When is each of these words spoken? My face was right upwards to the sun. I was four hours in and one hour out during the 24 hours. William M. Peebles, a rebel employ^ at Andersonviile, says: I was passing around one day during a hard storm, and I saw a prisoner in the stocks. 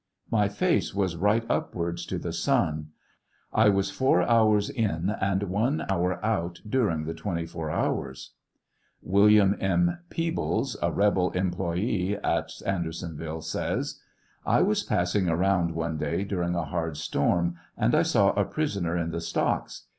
My 0.31 0.47
face 0.49 0.95
was 0.95 1.15
right 1.15 1.45
upwards 1.47 2.07
to 2.07 2.17
the 2.17 2.33
sun. 2.33 2.87
I 3.53 3.69
was 3.69 3.91
four 3.91 4.23
hours 4.23 4.67
in 4.67 5.11
and 5.21 5.43
one 5.43 5.85
hour 5.91 6.15
out 6.25 6.59
during 6.67 7.03
the 7.03 7.13
24 7.13 7.69
hours. 7.69 8.31
William 9.03 9.55
M. 9.59 9.99
Peebles, 10.09 10.75
a 10.81 10.91
rebel 10.91 11.29
employ^ 11.33 12.19
at 12.23 12.47
Andersonviile, 12.65 13.43
says: 13.43 13.99
I 14.43 14.63
was 14.63 14.81
passing 14.81 15.29
around 15.29 15.75
one 15.75 15.99
day 15.99 16.23
during 16.23 16.55
a 16.55 16.65
hard 16.65 16.97
storm, 16.97 17.57
and 17.77 17.93
I 17.93 18.01
saw 18.01 18.31
a 18.31 18.43
prisoner 18.43 18.97
in 18.97 19.11
the 19.11 19.21
stocks. 19.21 19.83